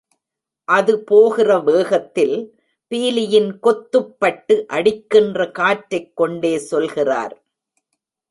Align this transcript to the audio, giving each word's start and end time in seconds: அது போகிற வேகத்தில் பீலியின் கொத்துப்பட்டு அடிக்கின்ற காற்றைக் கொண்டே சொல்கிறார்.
அது 0.67 1.03
போகிற 1.03 1.59
வேகத்தில் 1.59 2.35
பீலியின் 2.91 3.51
கொத்துப்பட்டு 3.63 4.65
அடிக்கின்ற 4.65 5.51
காற்றைக் 5.51 6.15
கொண்டே 6.15 6.57
சொல்கிறார். 6.57 7.35